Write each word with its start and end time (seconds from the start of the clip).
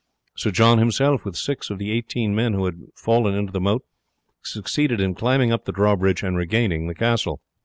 Sir 0.35 0.49
John 0.49 0.79
himself, 0.79 1.23
with 1.23 1.35
six 1.35 1.69
of 1.69 1.77
the 1.77 1.91
eighteen 1.91 2.33
men 2.33 2.53
who 2.53 2.65
had 2.65 2.87
fallen 2.95 3.35
into 3.35 3.51
the 3.53 3.61
moat, 3.61 3.83
succeeded 4.41 4.99
in 4.99 5.13
climbing 5.13 5.51
up 5.51 5.65
the 5.65 5.71
drawbridge 5.71 6.23
and 6.23 6.35
regaining 6.35 6.87
the 6.87 6.95
castle. 6.95 7.39